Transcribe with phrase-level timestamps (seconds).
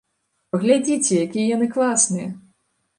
[0.55, 2.29] Паглядзіце, якія яны класныя!